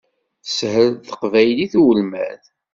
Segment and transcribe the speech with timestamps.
[0.43, 2.43] Teshel teqbaylit i ulmad.